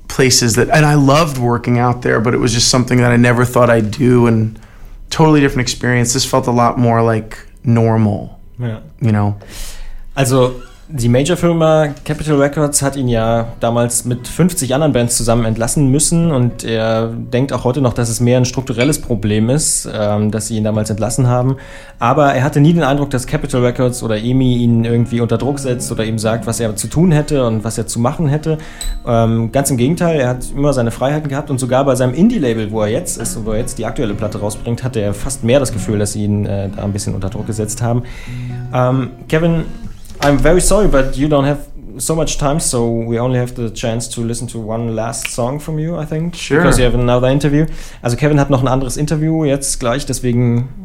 places 0.07 0.55
that, 0.55 0.69
and 0.69 0.85
I 0.85 0.95
loved 0.95 1.37
working 1.37 1.77
out 1.77 2.01
there, 2.01 2.19
but 2.19 2.33
it 2.33 2.37
was 2.37 2.53
just 2.53 2.69
something 2.69 2.97
that 2.99 3.11
I 3.11 3.17
never 3.17 3.45
thought 3.45 3.69
I'd 3.69 3.91
do 3.91 4.27
and 4.27 4.59
totally 5.09 5.41
different 5.41 5.61
experience. 5.61 6.13
This 6.13 6.25
felt 6.25 6.47
a 6.47 6.51
lot 6.51 6.77
more 6.77 7.03
like 7.03 7.37
normal, 7.63 8.39
Ja. 8.59 8.79
you 9.01 9.11
know? 9.11 9.37
Also 10.17 10.63
Die 10.87 11.09
Major-Firma 11.09 11.95
Capitol 12.03 12.39
Records 12.39 12.83
hat 12.83 12.95
ihn 12.95 13.07
ja 13.07 13.47
damals 13.59 14.05
mit 14.05 14.27
50 14.27 14.75
anderen 14.75 14.93
Bands 14.93 15.17
zusammen 15.17 15.43
entlassen 15.43 15.89
müssen 15.89 16.31
und 16.31 16.63
er 16.63 17.07
denkt 17.07 17.53
auch 17.53 17.63
heute 17.63 17.81
noch, 17.81 17.93
dass 17.93 18.07
es 18.07 18.19
mehr 18.19 18.37
ein 18.37 18.45
strukturelles 18.45 19.01
Problem 19.01 19.49
ist, 19.49 19.89
ähm, 19.91 20.29
dass 20.29 20.47
sie 20.47 20.57
ihn 20.57 20.63
damals 20.63 20.91
entlassen 20.91 21.25
haben. 21.25 21.57
Aber 21.97 22.35
er 22.35 22.43
hatte 22.43 22.61
nie 22.61 22.71
den 22.71 22.83
Eindruck, 22.83 23.09
dass 23.09 23.25
Capitol 23.25 23.65
Records 23.65 24.03
oder 24.03 24.17
EMI 24.17 24.57
ihn 24.57 24.85
irgendwie 24.85 25.21
unter 25.21 25.39
Druck 25.39 25.57
setzt 25.57 25.91
oder 25.91 26.05
ihm 26.05 26.19
sagt, 26.19 26.45
was 26.45 26.59
er 26.59 26.75
zu 26.75 26.87
tun 26.87 27.11
hätte 27.11 27.47
und 27.47 27.63
was 27.63 27.79
er 27.79 27.87
zu 27.87 27.99
machen 27.99 28.27
hätte. 28.27 28.59
Ähm, 29.07 29.51
ganz 29.51 29.71
im 29.71 29.77
Gegenteil, 29.77 30.19
er 30.19 30.29
hat 30.29 30.51
immer 30.55 30.71
seine 30.71 30.91
Freiheiten 30.91 31.29
gehabt 31.29 31.49
und 31.49 31.59
sogar 31.59 31.83
bei 31.85 31.95
seinem 31.95 32.13
Indie-Label, 32.13 32.71
wo 32.71 32.81
er 32.81 32.89
jetzt 32.89 33.17
ist 33.17 33.35
und 33.35 33.47
wo 33.47 33.53
er 33.53 33.57
jetzt 33.57 33.79
die 33.79 33.87
aktuelle 33.87 34.13
Platte 34.13 34.39
rausbringt, 34.39 34.83
hatte 34.83 34.99
er 34.99 35.15
fast 35.15 35.43
mehr 35.43 35.59
das 35.59 35.73
Gefühl, 35.73 35.97
dass 35.97 36.13
sie 36.13 36.25
ihn 36.25 36.45
äh, 36.45 36.69
da 36.69 36.83
ein 36.83 36.93
bisschen 36.93 37.15
unter 37.15 37.31
Druck 37.31 37.47
gesetzt 37.47 37.81
haben. 37.81 38.03
Ähm, 38.71 39.09
Kevin 39.27 39.63
I'm 40.25 40.39
very 40.39 40.59
sorry, 40.59 40.87
but 40.87 41.15
you 41.17 41.27
don't 41.27 41.43
have 41.43 41.67
so 41.99 42.15
much 42.15 42.39
time, 42.39 42.59
so 42.59 42.89
we 42.89 43.19
only 43.19 43.37
have 43.37 43.53
the 43.53 43.69
chance 43.69 44.07
to 44.15 44.21
listen 44.21 44.47
to 44.47 44.59
one 44.59 44.95
last 44.95 45.29
song 45.29 45.59
from 45.59 45.77
you, 45.77 45.95
I 45.97 46.05
think. 46.05 46.33
Sure. 46.35 46.61
Because 46.61 46.79
you 46.79 46.85
have 46.85 46.95
another 46.95 47.27
interview. 47.27 47.67
Also 48.01 48.17
Kevin 48.17 48.39
hat 48.39 48.49
noch 48.49 48.63
ein 48.63 48.67
anderes 48.67 48.97
Interview 48.97 49.45
jetzt 49.45 49.79
gleich, 49.79 50.07
deswegen 50.07 50.84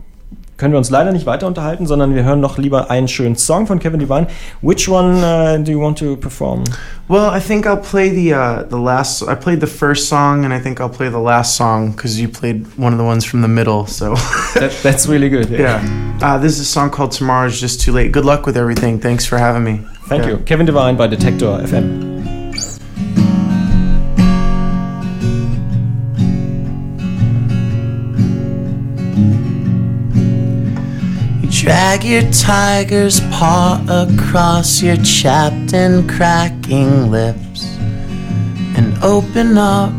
können 0.61 0.75
wir 0.75 0.79
uns 0.79 0.91
leider 0.91 1.11
nicht 1.11 1.25
weiter 1.25 1.47
unterhalten, 1.47 1.87
sondern 1.87 2.15
wir 2.15 2.23
hören 2.23 2.41
noch 2.41 2.59
lieber 2.59 2.91
einen 2.91 3.09
schönen 3.09 3.35
Song 3.35 3.67
von 3.67 3.79
Kevin 3.79 3.99
Devine. 3.99 4.27
Which 4.61 4.91
one 4.91 5.23
uh, 5.23 5.57
do 5.57 5.73
you 5.73 5.81
want 5.81 5.99
to 6.01 6.17
perform? 6.17 6.65
Well, 7.09 7.31
I 7.35 7.41
think 7.41 7.65
I'll 7.67 7.81
play 7.81 8.11
the 8.11 8.35
uh, 8.35 8.69
the 8.69 8.77
last. 8.77 9.23
I 9.23 9.35
played 9.35 9.61
the 9.61 9.67
first 9.67 10.09
song, 10.09 10.45
and 10.45 10.53
I 10.53 10.61
think 10.61 10.79
I'll 10.79 10.91
play 10.91 11.09
the 11.09 11.19
last 11.19 11.57
song 11.57 11.93
because 11.93 12.21
you 12.21 12.29
played 12.29 12.67
one 12.77 12.93
of 12.93 12.99
the 12.99 13.05
ones 13.05 13.25
from 13.25 13.41
the 13.41 13.49
middle. 13.49 13.87
So 13.87 14.15
that, 14.55 14.79
that's 14.83 15.07
really 15.07 15.31
good. 15.31 15.49
Yeah. 15.49 15.83
yeah. 15.83 16.19
Uh, 16.23 16.39
this 16.39 16.53
is 16.53 16.61
a 16.61 16.65
song 16.71 16.91
called 16.91 17.13
"Tomorrow's 17.13 17.59
Just 17.59 17.81
Too 17.81 17.93
Late." 17.93 18.13
Good 18.13 18.27
luck 18.27 18.45
with 18.45 18.59
everything. 18.59 19.01
Thanks 19.01 19.25
for 19.25 19.39
having 19.39 19.65
me. 19.65 19.81
Thank 20.09 20.25
yeah. 20.25 20.33
you, 20.33 20.39
Kevin 20.45 20.67
Devine 20.67 20.97
by 20.97 21.07
Detector 21.07 21.47
FM. 21.47 22.10
Drag 31.71 32.03
your 32.03 32.29
tiger's 32.33 33.21
paw 33.31 33.81
across 33.89 34.83
your 34.83 34.97
chapped 35.05 35.73
and 35.73 36.11
cracking 36.11 37.13
lips 37.13 37.77
and 38.77 38.93
open 39.05 39.57
up 39.57 39.93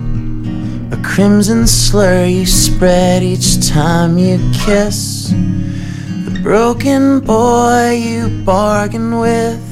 a 0.91 1.01
crimson 1.01 1.65
slur 1.65 2.25
you 2.25 2.45
spread 2.45 3.23
each 3.23 3.69
time 3.69 4.17
you 4.17 4.37
kiss 4.51 5.29
the 5.29 6.37
broken 6.43 7.21
boy 7.21 7.91
you 7.91 8.27
bargain 8.43 9.17
with 9.19 9.63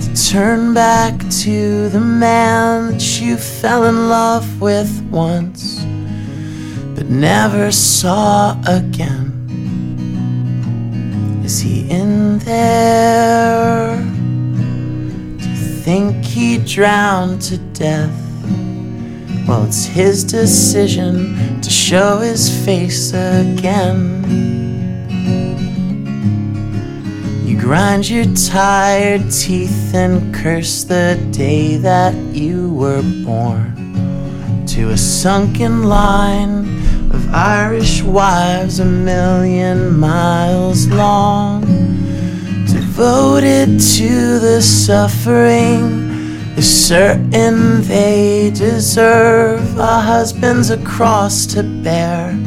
to 0.00 0.32
turn 0.32 0.72
back 0.72 1.12
to 1.42 1.90
the 1.90 2.00
man 2.00 2.92
that 2.92 3.20
you 3.20 3.36
fell 3.36 3.84
in 3.84 4.08
love 4.08 4.58
with 4.58 4.90
once 5.10 5.84
but 6.94 7.10
never 7.10 7.70
saw 7.70 8.58
again. 8.66 9.31
Is 11.44 11.60
he 11.60 11.90
in 11.90 12.38
there? 12.38 13.96
You 15.40 15.66
think 15.82 16.24
he 16.24 16.58
drowned 16.58 17.42
to 17.42 17.58
death? 17.58 18.16
Well, 19.48 19.64
it's 19.64 19.84
his 19.84 20.22
decision 20.22 21.60
to 21.60 21.68
show 21.68 22.18
his 22.18 22.64
face 22.64 23.12
again. 23.12 24.22
You 27.44 27.58
grind 27.58 28.08
your 28.08 28.26
tired 28.34 29.28
teeth 29.32 29.92
and 29.94 30.32
curse 30.32 30.84
the 30.84 31.18
day 31.32 31.76
that 31.76 32.14
you 32.32 32.72
were 32.72 33.02
born 33.24 34.64
to 34.68 34.90
a 34.90 34.96
sunken 34.96 35.82
line 35.82 36.81
of 37.12 37.34
Irish 37.34 38.02
wives 38.02 38.78
a 38.78 38.84
million 38.84 39.98
miles 39.98 40.86
long, 40.88 41.60
devoted 42.66 43.78
to 43.96 44.38
the 44.38 44.62
suffering. 44.62 46.10
Is 46.56 46.86
certain 46.88 47.82
they 47.82 48.50
deserve 48.54 49.78
a 49.78 50.00
husband's 50.00 50.70
a 50.70 50.82
cross 50.84 51.46
to 51.46 51.62
bear, 51.62 52.38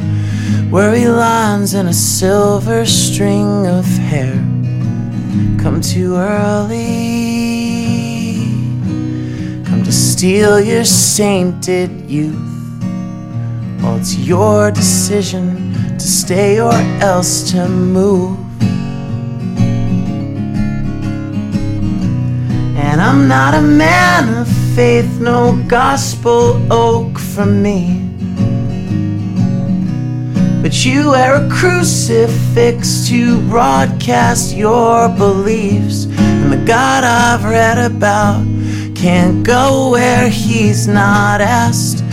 worry 0.71 1.07
lines 1.07 1.73
in 1.73 1.87
a 1.87 1.93
silver 1.93 2.85
string 2.85 3.67
of 3.67 3.85
hair. 3.85 4.33
Come 5.61 5.81
too 5.81 6.15
early, 6.15 6.77
come 9.65 9.83
to 9.83 9.91
steal 9.91 10.59
your 10.59 10.85
sainted 10.85 12.09
youth 12.09 12.54
well, 13.85 13.97
it's 13.97 14.15
your 14.15 14.71
decision 14.71 15.71
to 15.93 16.07
stay 16.07 16.59
or 16.59 16.73
else 17.01 17.51
to 17.51 17.69
move. 17.69 18.39
And 22.77 22.99
I'm 22.99 23.27
not 23.27 23.53
a 23.53 23.61
man 23.61 24.39
of 24.39 24.47
faith, 24.75 25.19
no 25.19 25.61
gospel 25.67 26.59
oak 26.73 27.19
from 27.19 27.61
me. 27.61 28.01
But 30.63 30.83
you 30.83 31.11
wear 31.11 31.35
a 31.35 31.49
crucifix 31.49 33.07
to 33.09 33.39
broadcast 33.47 34.55
your 34.55 35.09
beliefs. 35.09 36.05
And 36.05 36.51
the 36.51 36.65
God 36.65 37.03
I've 37.03 37.45
read 37.45 37.77
about 37.91 38.43
can't 38.95 39.43
go 39.43 39.91
where 39.91 40.27
he's 40.27 40.87
not 40.87 41.39
asked 41.39 42.04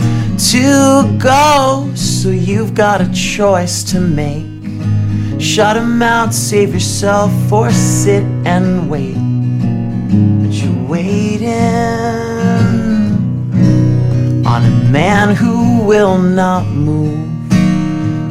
to 0.51 1.17
go, 1.19 1.91
so 1.95 2.29
you've 2.29 2.73
got 2.73 2.99
a 2.99 3.09
choice 3.13 3.83
to 3.83 3.99
make. 3.99 4.45
Shut 5.39 5.77
him 5.77 6.01
out, 6.01 6.33
save 6.33 6.73
yourself, 6.73 7.31
or 7.51 7.71
sit 7.71 8.23
and 8.45 8.89
wait. 8.89 9.15
But 10.41 10.51
you're 10.51 10.87
waiting 10.87 11.47
on 14.45 14.65
a 14.65 14.89
man 14.91 15.35
who 15.35 15.83
will 15.83 16.17
not 16.17 16.65
move. 16.67 17.29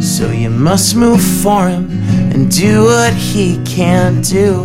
So 0.03 0.31
you 0.31 0.51
must 0.51 0.95
move 0.95 1.23
for 1.43 1.69
him 1.69 1.91
and 2.33 2.51
do 2.51 2.85
what 2.85 3.15
he 3.15 3.63
can't 3.65 4.23
do. 4.25 4.65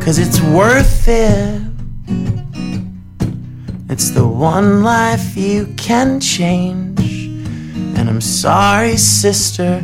Cause 0.00 0.18
it's 0.18 0.40
worth 0.40 1.08
it 1.08 1.65
it's 3.96 4.10
the 4.10 4.28
one 4.28 4.82
life 4.82 5.38
you 5.38 5.72
can 5.78 6.20
change. 6.20 7.00
And 7.96 8.10
I'm 8.10 8.20
sorry, 8.20 8.98
sister, 8.98 9.78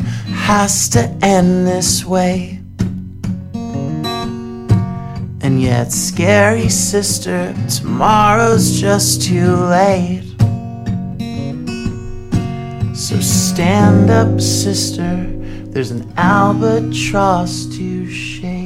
has 0.51 0.91
to 0.91 1.09
end 1.23 1.67
this 1.67 2.05
way. 2.05 2.61
And 5.41 5.63
yet, 5.63 5.93
scary 5.93 6.69
sister, 6.69 7.55
tomorrow's 7.71 8.79
just 8.79 9.23
too 9.23 9.57
late. 9.57 10.29
So 12.95 13.19
stand 13.19 14.11
up, 14.11 14.43
sister, 14.43 15.25
there's 15.73 15.91
an 15.91 16.13
albatross 16.19 17.65
to 17.79 18.07
shade. 18.11 18.62